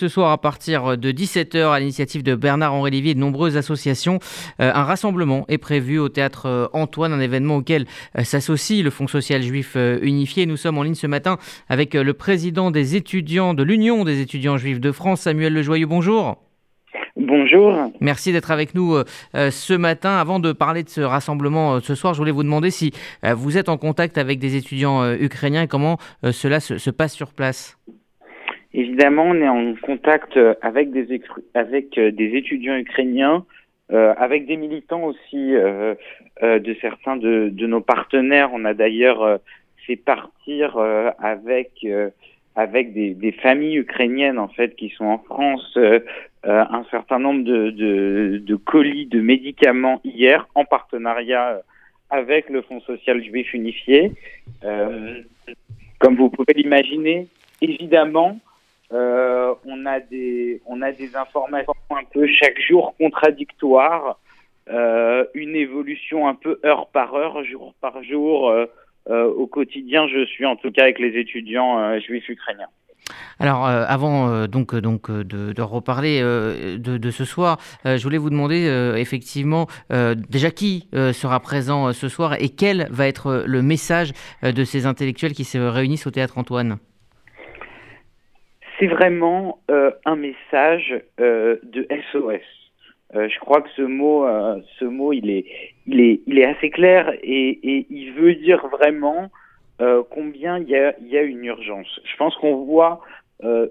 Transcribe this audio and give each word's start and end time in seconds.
Ce 0.00 0.06
soir, 0.06 0.30
à 0.30 0.38
partir 0.38 0.96
de 0.96 1.10
17h, 1.10 1.72
à 1.72 1.80
l'initiative 1.80 2.22
de 2.22 2.36
Bernard-Henri 2.36 2.92
Lévy 2.92 3.10
et 3.10 3.14
de 3.16 3.18
nombreuses 3.18 3.56
associations, 3.56 4.20
euh, 4.60 4.70
un 4.72 4.84
rassemblement 4.84 5.44
est 5.48 5.58
prévu 5.58 5.98
au 5.98 6.08
théâtre 6.08 6.46
euh, 6.46 6.66
Antoine, 6.72 7.12
un 7.12 7.18
événement 7.18 7.56
auquel 7.56 7.84
euh, 8.16 8.22
s'associe 8.22 8.84
le 8.84 8.90
Fonds 8.90 9.08
social 9.08 9.42
juif 9.42 9.76
unifié. 10.00 10.46
Nous 10.46 10.56
sommes 10.56 10.78
en 10.78 10.84
ligne 10.84 10.94
ce 10.94 11.08
matin 11.08 11.36
avec 11.68 11.94
le 11.94 12.14
président 12.14 12.70
des 12.70 12.94
étudiants 12.94 13.54
de 13.54 13.64
l'Union 13.64 14.04
des 14.04 14.20
étudiants 14.20 14.56
juifs 14.56 14.78
de 14.78 14.92
France, 14.92 15.22
Samuel 15.22 15.52
Lejoyeux. 15.52 15.86
Bonjour. 15.86 16.36
Bonjour. 17.16 17.90
Merci 18.00 18.30
d'être 18.30 18.52
avec 18.52 18.76
nous 18.76 18.96
ce 19.34 19.74
matin. 19.74 20.16
Avant 20.16 20.38
de 20.38 20.52
parler 20.52 20.84
de 20.84 20.88
ce 20.88 21.00
rassemblement 21.00 21.80
ce 21.80 21.96
soir, 21.96 22.14
je 22.14 22.18
voulais 22.18 22.30
vous 22.30 22.44
demander 22.44 22.70
si 22.70 22.92
vous 23.24 23.58
êtes 23.58 23.68
en 23.68 23.78
contact 23.78 24.16
avec 24.16 24.38
des 24.38 24.54
étudiants 24.54 25.12
ukrainiens 25.14 25.62
et 25.62 25.68
comment 25.68 25.98
cela 26.22 26.60
se 26.60 26.90
passe 26.90 27.14
sur 27.14 27.32
place. 27.32 27.76
Évidemment, 28.74 29.24
on 29.24 29.34
est 29.36 29.48
en 29.48 29.74
contact 29.76 30.36
euh, 30.36 30.54
avec 30.60 30.90
des, 30.90 31.20
avec 31.54 31.96
euh, 31.96 32.10
des 32.10 32.36
étudiants 32.36 32.76
ukrainiens, 32.76 33.44
euh, 33.90 34.12
avec 34.18 34.44
des 34.46 34.58
militants 34.58 35.04
aussi 35.04 35.54
euh, 35.54 35.94
euh, 36.42 36.58
de 36.58 36.76
certains 36.78 37.16
de, 37.16 37.48
de, 37.50 37.66
nos 37.66 37.80
partenaires. 37.80 38.50
On 38.52 38.66
a 38.66 38.74
d'ailleurs 38.74 39.40
fait 39.86 39.96
partir 39.96 40.76
avec 41.18 41.86
avec 42.54 42.92
des, 42.92 43.14
des, 43.14 43.32
familles 43.32 43.78
ukrainiennes 43.78 44.38
en 44.38 44.48
fait 44.48 44.76
qui 44.76 44.90
sont 44.90 45.06
en 45.06 45.18
France 45.18 45.78
un 46.44 46.84
certain 46.90 47.18
nombre 47.18 47.44
de, 47.44 47.70
de, 47.70 48.42
de, 48.44 48.56
colis 48.56 49.06
de 49.06 49.22
médicaments 49.22 50.02
hier 50.04 50.46
en 50.54 50.66
partenariat 50.66 51.62
avec 52.10 52.50
le 52.50 52.60
Fonds 52.60 52.80
social 52.80 53.24
juif 53.24 53.54
unifié. 53.54 54.12
comme 55.98 56.16
vous 56.16 56.28
pouvez 56.28 56.52
l'imaginer, 56.54 57.26
évidemment, 57.62 58.38
euh, 58.92 59.54
on 59.64 59.86
a 59.86 60.00
des 60.00 60.60
informations 61.14 61.74
un 61.90 62.04
peu 62.12 62.26
chaque 62.26 62.58
jour 62.60 62.94
contradictoires, 62.98 64.18
euh, 64.70 65.24
une 65.34 65.56
évolution 65.56 66.26
un 66.28 66.34
peu 66.34 66.58
heure 66.64 66.88
par 66.88 67.14
heure, 67.14 67.44
jour 67.44 67.74
par 67.80 68.02
jour. 68.02 68.50
Euh, 68.50 68.66
au 69.24 69.46
quotidien, 69.46 70.06
je 70.08 70.26
suis 70.26 70.44
en 70.44 70.56
tout 70.56 70.70
cas 70.70 70.82
avec 70.82 70.98
les 70.98 71.18
étudiants 71.18 71.98
juifs 71.98 72.28
ukrainiens. 72.28 72.68
Alors, 73.38 73.64
avant 73.64 74.46
donc, 74.46 74.74
de, 74.74 75.62
reparler 75.62 76.20
de, 76.20 77.10
ce 77.10 77.24
soir, 77.24 77.58
je 77.86 78.02
voulais 78.02 78.18
vous 78.18 78.28
demander 78.28 78.66
effectivement 78.96 79.66
déjà 80.28 80.50
qui 80.50 80.88
sera 80.92 81.40
présent 81.40 81.94
ce 81.94 82.08
soir 82.10 82.34
et 82.34 82.50
quel 82.50 82.86
va 82.90 83.06
être 83.06 83.44
le 83.46 83.62
message 83.62 84.12
de 84.42 84.64
ces 84.64 84.84
intellectuels 84.84 85.32
qui 85.32 85.44
se 85.44 85.56
réunissent 85.56 86.06
au 86.06 86.10
théâtre 86.10 86.36
Antoine? 86.36 86.78
C'est 88.78 88.86
vraiment 88.86 89.60
euh, 89.70 89.90
un 90.04 90.16
message 90.16 91.00
euh, 91.20 91.56
de 91.62 91.86
SOS. 92.12 92.40
Euh, 93.14 93.28
je 93.28 93.38
crois 93.40 93.62
que 93.62 93.70
ce 93.76 93.82
mot, 93.82 94.26
euh, 94.26 94.60
ce 94.78 94.84
mot, 94.84 95.12
il 95.12 95.30
est, 95.30 95.46
il 95.86 96.00
est, 96.00 96.20
il 96.26 96.38
est 96.38 96.44
assez 96.44 96.70
clair 96.70 97.10
et, 97.22 97.48
et 97.62 97.86
il 97.90 98.12
veut 98.12 98.34
dire 98.34 98.66
vraiment 98.68 99.30
euh, 99.80 100.02
combien 100.10 100.58
il 100.58 100.68
y 100.68 100.76
a, 100.76 100.94
y 101.00 101.16
a 101.16 101.22
une 101.22 101.44
urgence. 101.44 102.00
Je 102.04 102.16
pense 102.16 102.36
qu'on 102.36 102.64
voit 102.64 103.00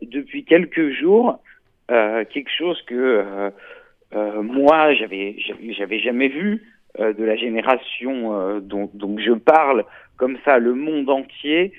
depuis 0.00 0.44
quelques 0.44 0.90
jours 0.90 1.40
quelque 1.88 2.50
chose 2.56 2.80
que 2.82 3.50
moi 4.14 4.94
j'avais, 4.94 5.34
j'avais 5.76 5.98
jamais 5.98 6.28
vu 6.28 6.62
de 7.00 7.24
la 7.24 7.34
génération 7.34 8.60
dont, 8.60 8.88
dont 8.94 9.18
je 9.18 9.32
parle 9.32 9.84
comme 10.18 10.38
ça, 10.44 10.58
le 10.58 10.72
monde 10.74 11.10
entier, 11.10 11.72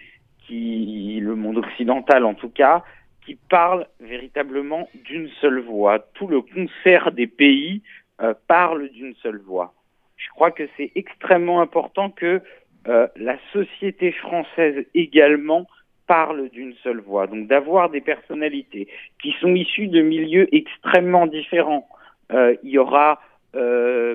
qui, 0.45 1.19
le 1.22 1.36
monde 1.36 1.59
occidental 1.59 2.25
en 2.25 2.34
tout 2.34 2.50
cas, 2.50 2.84
qui 3.28 3.36
parle 3.50 3.86
véritablement 4.00 4.88
d'une 5.03 5.28
seule 5.42 5.59
voix. 5.59 6.00
Tout 6.14 6.28
le 6.28 6.42
concert 6.42 7.11
des 7.11 7.28
pays 7.28 7.81
euh, 8.22 8.34
parle 8.47 8.88
d'une 8.89 9.14
seule 9.16 9.42
voix. 9.45 9.73
Je 10.16 10.30
crois 10.30 10.52
que 10.52 10.64
c'est 10.78 10.94
extrêmement 10.95 11.59
important 11.59 12.09
que 12.09 12.42
euh, 12.88 13.07
la 13.18 13.38
société 13.52 14.13
française 14.13 14.85
également 14.96 15.68
parle 16.07 16.47
d'une 16.50 16.74
seule 16.84 17.02
voix. 17.02 17.28
Donc 17.28 17.47
d'avoir 17.47 17.90
des 17.90 18.00
personnalités 18.00 18.88
qui 19.22 19.35
sont 19.41 19.53
issues 19.56 19.88
de 19.88 20.02
milieux 20.02 20.47
extrêmement 20.56 21.28
différents. 21.28 21.85
Euh, 22.31 22.56
il 22.63 22.69
y 22.69 22.78
aura 22.78 23.22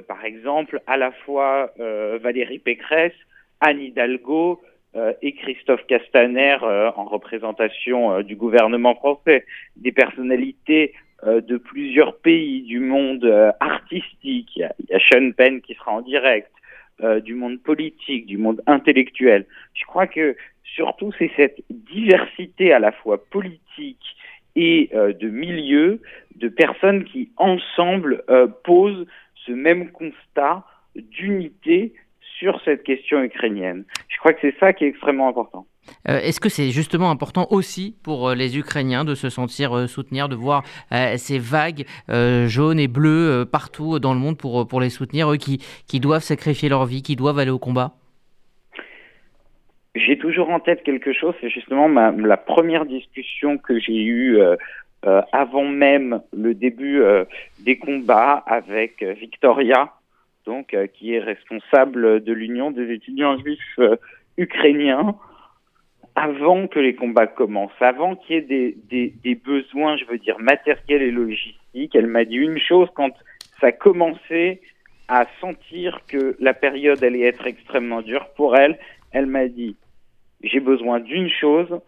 par 0.06 0.24
exemple 0.24 0.80
à 0.86 0.96
la 0.96 1.10
fois 1.10 1.72
Valérie 1.76 2.60
Pécresse, 2.60 3.18
Anne 3.60 3.80
Hidalgo, 3.80 4.60
et 5.22 5.32
Christophe 5.32 5.86
Castaner 5.86 6.58
euh, 6.62 6.90
en 6.96 7.04
représentation 7.04 8.12
euh, 8.12 8.22
du 8.22 8.36
gouvernement 8.36 8.94
français, 8.94 9.46
des 9.76 9.92
personnalités 9.92 10.92
de 11.24 11.56
plusieurs 11.56 12.16
pays 12.16 12.62
du 12.62 12.80
monde 12.80 13.24
artistique. 13.60 14.50
Il 14.56 14.62
y, 14.62 14.64
a, 14.64 14.74
il 14.80 14.86
y 14.90 14.94
a 14.94 14.98
Sean 14.98 15.30
Penn 15.30 15.60
qui 15.60 15.74
sera 15.74 15.92
en 15.92 16.00
direct, 16.00 16.50
du 17.24 17.36
monde 17.36 17.62
politique, 17.62 18.26
du 18.26 18.38
monde 18.38 18.60
intellectuel. 18.66 19.46
Je 19.72 19.84
crois 19.84 20.08
que 20.08 20.34
surtout 20.64 21.12
c'est 21.16 21.30
cette 21.36 21.62
diversité 21.70 22.72
à 22.72 22.80
la 22.80 22.90
fois 22.90 23.24
politique 23.24 24.04
et 24.56 24.90
de 24.92 25.28
milieux, 25.28 26.00
de 26.34 26.48
personnes 26.48 27.04
qui 27.04 27.30
ensemble 27.36 28.24
posent 28.64 29.06
ce 29.46 29.52
même 29.52 29.92
constat 29.92 30.64
d'unité 30.96 31.94
sur 32.42 32.60
cette 32.64 32.82
question 32.82 33.22
ukrainienne. 33.22 33.84
Je 34.08 34.18
crois 34.18 34.32
que 34.32 34.40
c'est 34.42 34.58
ça 34.58 34.72
qui 34.72 34.84
est 34.84 34.88
extrêmement 34.88 35.28
important. 35.28 35.64
Euh, 36.08 36.18
Est-ce 36.18 36.40
que 36.40 36.48
c'est 36.48 36.70
justement 36.70 37.10
important 37.10 37.46
aussi 37.50 37.96
pour 38.02 38.30
euh, 38.30 38.34
les 38.34 38.58
Ukrainiens 38.58 39.04
de 39.04 39.14
se 39.14 39.30
sentir 39.30 39.76
euh, 39.76 39.86
soutenir, 39.86 40.28
de 40.28 40.34
voir 40.34 40.64
euh, 40.90 41.16
ces 41.16 41.38
vagues 41.38 41.84
jaunes 42.46 42.80
et 42.80 42.88
bleues 42.88 43.44
partout 43.50 44.00
dans 44.00 44.12
le 44.12 44.18
monde 44.18 44.36
pour, 44.36 44.66
pour 44.66 44.80
les 44.80 44.90
soutenir, 44.90 45.30
eux 45.32 45.36
qui, 45.36 45.64
qui 45.86 46.00
doivent 46.00 46.22
sacrifier 46.22 46.68
leur 46.68 46.84
vie, 46.84 47.02
qui 47.02 47.14
doivent 47.14 47.38
aller 47.38 47.50
au 47.50 47.60
combat? 47.60 47.92
J'ai 49.94 50.18
toujours 50.18 50.50
en 50.50 50.58
tête 50.58 50.82
quelque 50.82 51.12
chose, 51.12 51.34
c'est 51.40 51.50
justement 51.50 51.88
ma, 51.88 52.10
la 52.10 52.36
première 52.36 52.86
discussion 52.86 53.58
que 53.58 53.78
j'ai 53.78 54.02
eue 54.02 54.38
avant 55.32 55.64
même 55.64 56.22
le 56.32 56.54
début 56.54 57.02
des 57.60 57.76
combats 57.78 58.42
avec 58.46 59.02
Victoria, 59.02 59.92
donc 60.46 60.74
euh, 60.74 60.86
qui 60.86 61.14
est 61.14 61.20
responsable 61.20 62.22
de 62.22 62.32
l'Union 62.32 62.70
des 62.70 62.92
étudiants 62.92 63.38
juifs 63.38 63.78
euh, 63.78 63.96
ukrainiens, 64.36 65.14
avant 66.14 66.66
que 66.66 66.78
les 66.78 66.94
combats 66.94 67.26
commencent, 67.26 67.70
avant 67.80 68.16
qu'il 68.16 68.36
y 68.36 68.38
ait 68.38 68.42
des, 68.42 68.76
des, 68.90 69.14
des, 69.24 69.34
besoins, 69.34 69.96
je 69.96 70.04
veux 70.04 70.18
dire, 70.18 70.38
matériels 70.38 71.02
et 71.02 71.10
logistiques. 71.10 71.94
Elle 71.94 72.06
m'a 72.06 72.24
dit 72.24 72.36
une 72.36 72.58
chose 72.58 72.88
quand 72.94 73.12
ça 73.60 73.72
commençait 73.72 74.60
à 75.08 75.26
sentir 75.40 76.00
que 76.08 76.36
la 76.40 76.54
période 76.54 77.02
allait 77.02 77.22
être 77.22 77.46
extrêmement 77.46 78.02
dure 78.02 78.28
pour 78.36 78.56
elle. 78.56 78.78
Elle 79.12 79.26
m'a 79.26 79.48
dit, 79.48 79.76
j'ai 80.42 80.60
besoin 80.60 81.00
d'une 81.00 81.30
chose, 81.30 81.80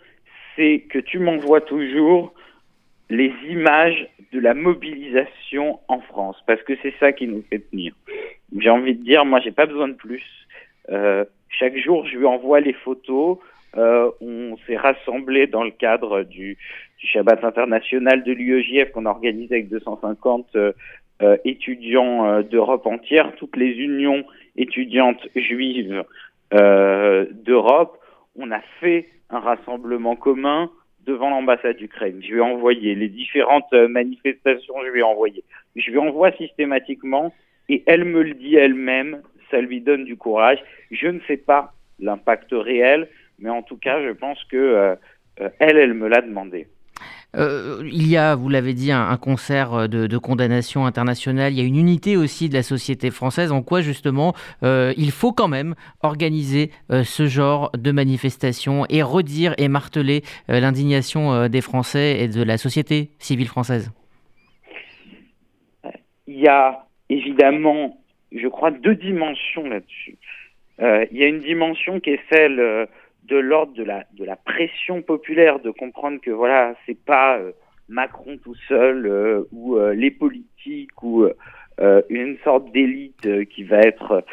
c'est 0.56 0.84
que 0.88 0.98
tu 0.98 1.18
m'envoies 1.18 1.60
toujours 1.60 2.32
les 3.10 3.32
images 3.48 4.08
de 4.32 4.40
la 4.40 4.54
mobilisation 4.54 5.80
en 5.88 6.00
France, 6.00 6.36
parce 6.46 6.62
que 6.62 6.74
c'est 6.82 6.94
ça 6.98 7.12
qui 7.12 7.26
nous 7.28 7.44
fait 7.50 7.60
tenir. 7.70 7.94
J'ai 8.58 8.70
envie 8.70 8.94
de 8.94 9.02
dire, 9.02 9.24
moi, 9.24 9.40
j'ai 9.40 9.52
pas 9.52 9.66
besoin 9.66 9.88
de 9.88 9.94
plus. 9.94 10.24
Euh, 10.90 11.24
chaque 11.48 11.76
jour, 11.76 12.06
je 12.06 12.16
lui 12.16 12.26
envoie 12.26 12.60
les 12.60 12.72
photos. 12.72 13.38
Euh, 13.76 14.10
on 14.20 14.56
s'est 14.66 14.76
rassemblés 14.76 15.46
dans 15.46 15.64
le 15.64 15.70
cadre 15.70 16.22
du, 16.22 16.56
du 16.98 17.06
Shabbat 17.06 17.42
international 17.42 18.22
de 18.22 18.32
l'UEJF 18.32 18.92
qu'on 18.92 19.06
organise 19.06 19.50
avec 19.50 19.68
250 19.68 20.46
euh, 20.54 20.72
euh, 21.22 21.36
étudiants 21.44 22.26
euh, 22.26 22.42
d'Europe 22.42 22.86
entière, 22.86 23.32
toutes 23.36 23.56
les 23.56 23.70
unions 23.70 24.24
étudiantes 24.56 25.26
juives 25.36 26.02
euh, 26.52 27.26
d'Europe. 27.30 27.98
On 28.36 28.50
a 28.50 28.60
fait 28.80 29.08
un 29.30 29.38
rassemblement 29.38 30.16
commun 30.16 30.70
devant 31.06 31.30
l'ambassade 31.30 31.76
d'Ukraine. 31.76 32.20
Je 32.20 32.32
lui 32.32 32.38
ai 32.38 32.40
envoyé 32.40 32.94
les 32.96 33.08
différentes 33.08 33.72
manifestations, 33.72 34.74
je 34.84 34.90
lui 34.90 35.00
ai 35.00 35.04
envoyé. 35.04 35.44
Je 35.76 35.90
lui 35.90 35.98
envoie 35.98 36.32
systématiquement 36.32 37.32
et 37.68 37.82
elle 37.86 38.04
me 38.04 38.22
le 38.22 38.34
dit 38.34 38.56
elle-même, 38.56 39.22
ça 39.50 39.60
lui 39.60 39.80
donne 39.80 40.04
du 40.04 40.16
courage. 40.16 40.58
Je 40.90 41.08
ne 41.08 41.20
sais 41.26 41.36
pas 41.36 41.72
l'impact 41.98 42.50
réel, 42.52 43.08
mais 43.38 43.50
en 43.50 43.62
tout 43.62 43.76
cas, 43.76 44.02
je 44.02 44.10
pense 44.10 44.42
que 44.44 44.56
euh, 44.56 44.96
elle, 45.58 45.76
elle 45.76 45.94
me 45.94 46.08
l'a 46.08 46.20
demandé. 46.20 46.66
Euh, 47.36 47.82
il 47.84 48.08
y 48.08 48.16
a, 48.16 48.34
vous 48.34 48.48
l'avez 48.48 48.74
dit, 48.74 48.92
un, 48.92 49.08
un 49.08 49.16
concert 49.16 49.88
de, 49.88 50.06
de, 50.06 50.18
condamnation 50.18 50.86
internationale. 50.86 51.52
Il 51.52 51.58
y 51.58 51.62
a 51.62 51.64
une 51.64 51.76
unité 51.76 52.16
aussi 52.16 52.48
de 52.48 52.54
la 52.54 52.62
société 52.62 53.10
française. 53.10 53.52
En 53.52 53.62
quoi 53.62 53.80
justement, 53.80 54.34
euh, 54.62 54.92
il 54.96 55.10
faut 55.10 55.32
quand 55.32 55.48
même 55.48 55.74
organiser 56.02 56.70
euh, 56.90 57.02
ce 57.02 57.26
genre 57.26 57.70
de 57.76 57.90
manifestation 57.90 58.86
et 58.88 59.02
redire 59.02 59.54
et 59.58 59.68
marteler 59.68 60.22
euh, 60.48 60.60
l'indignation 60.60 61.32
euh, 61.32 61.48
des 61.48 61.60
Français 61.60 62.20
et 62.20 62.28
de 62.28 62.42
la 62.42 62.56
société 62.56 63.10
civile 63.18 63.48
française? 63.48 63.90
Il 66.26 66.40
y 66.40 66.48
a 66.48 66.83
évidemment, 67.08 67.98
je 68.32 68.48
crois, 68.48 68.70
deux 68.70 68.94
dimensions 68.94 69.68
là-dessus. 69.68 70.16
Euh, 70.80 71.06
il 71.12 71.18
y 71.18 71.24
a 71.24 71.28
une 71.28 71.40
dimension 71.40 72.00
qui 72.00 72.10
est 72.10 72.20
celle 72.30 72.58
euh, 72.58 72.86
de 73.24 73.36
l'ordre 73.36 73.74
de 73.74 73.84
la, 73.84 74.04
de 74.14 74.24
la 74.24 74.36
pression 74.36 75.02
populaire, 75.02 75.60
de 75.60 75.70
comprendre 75.70 76.20
que 76.20 76.30
voilà, 76.30 76.74
c'est 76.86 76.98
pas 76.98 77.38
euh, 77.38 77.52
Macron 77.88 78.38
tout 78.42 78.56
seul 78.66 79.46
ou 79.52 79.78
les 79.78 80.10
politiques 80.10 81.02
ou 81.02 81.28
une 82.08 82.38
sorte 82.42 82.72
d'élite 82.72 83.46
qui 83.50 83.62
va 83.62 83.80
être 83.80 84.24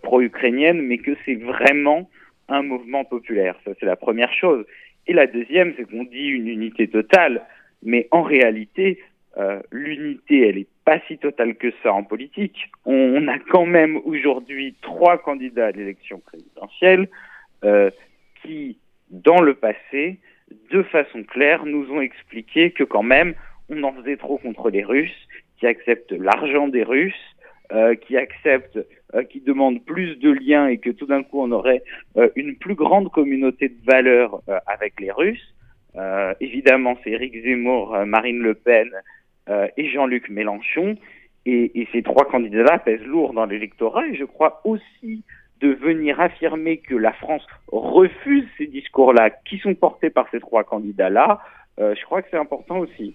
pro-ukrainienne, 0.00 0.80
mais 0.80 0.96
que 0.96 1.14
c'est 1.26 1.34
vraiment 1.34 2.08
un 2.48 2.62
mouvement 2.62 3.04
populaire. 3.04 3.56
Ça, 3.64 3.72
c'est 3.78 3.84
la 3.84 3.96
première 3.96 4.32
chose. 4.32 4.64
Et 5.06 5.12
la 5.12 5.26
deuxième, 5.26 5.74
c'est 5.76 5.84
qu'on 5.84 6.04
dit 6.04 6.28
une 6.28 6.48
unité 6.48 6.88
totale, 6.88 7.42
mais 7.82 8.08
en 8.10 8.22
réalité, 8.22 9.00
euh, 9.36 9.60
l'unité, 9.70 10.48
elle 10.48 10.56
n'est 10.56 10.66
pas 10.84 11.00
si 11.06 11.18
totale 11.18 11.54
que 11.56 11.72
ça 11.82 11.92
en 11.92 12.04
politique. 12.04 12.70
On, 12.84 13.26
a 13.28 13.38
quand 13.38 13.66
même 13.66 13.96
aujourd'hui 14.04 14.74
trois 14.82 15.18
candidats 15.18 15.66
à 15.66 15.70
l'élection 15.70 16.20
présidentielle 16.20 17.08
euh, 17.64 17.90
qui, 18.42 18.78
dans 19.10 19.40
le 19.40 19.54
passé, 19.54 20.18
de 20.70 20.82
façon 20.82 21.22
claire, 21.22 21.64
nous 21.64 21.90
ont 21.90 22.00
expliqué 22.00 22.70
que 22.70 22.84
quand 22.84 23.02
même, 23.02 23.34
on 23.70 23.82
en 23.82 23.92
faisait 23.92 24.16
trop 24.16 24.38
contre 24.38 24.70
les 24.70 24.84
Russes, 24.84 25.28
qui 25.58 25.66
acceptent 25.66 26.12
l'argent 26.12 26.68
des 26.68 26.82
Russes, 26.82 27.14
euh, 27.72 27.94
qui 27.94 28.18
acceptent, 28.18 28.78
euh, 29.14 29.22
qui 29.24 29.40
demandent 29.40 29.82
plus 29.82 30.16
de 30.16 30.30
liens 30.30 30.66
et 30.66 30.76
que 30.76 30.90
tout 30.90 31.06
d'un 31.06 31.22
coup 31.22 31.40
on 31.40 31.50
aurait 31.50 31.82
une 32.36 32.56
plus 32.56 32.74
grande 32.74 33.10
communauté 33.10 33.68
de 33.68 33.84
valeurs 33.86 34.42
avec 34.66 35.00
les 35.00 35.10
Russes. 35.10 35.54
évidemment, 36.40 36.98
c'est 37.02 37.10
Éric 37.10 37.42
Zemmour, 37.42 37.96
Marine 38.04 38.40
Le 38.40 38.54
Pen 38.54 38.90
et 39.48 39.88
Jean-Luc 39.90 40.28
Mélenchon. 40.28 40.96
Et, 41.46 41.86
ces 41.92 42.02
trois 42.02 42.24
candidats-là 42.24 42.78
pèsent 42.78 43.04
lourd 43.04 43.34
dans 43.34 43.44
l'électorat. 43.44 44.06
Et 44.06 44.14
je 44.14 44.24
crois 44.24 44.60
aussi 44.64 45.22
de 45.60 45.68
venir 45.68 46.20
affirmer 46.20 46.78
que 46.78 46.94
la 46.94 47.12
France 47.12 47.46
refuse 47.68 48.46
ces 48.58 48.66
discours-là 48.66 49.30
qui 49.30 49.58
sont 49.58 49.74
portés 49.74 50.10
par 50.10 50.26
ces 50.30 50.40
trois 50.40 50.64
candidats-là, 50.64 51.40
je 51.78 52.04
crois 52.04 52.22
que 52.22 52.28
c'est 52.30 52.38
important 52.38 52.78
aussi. 52.78 53.14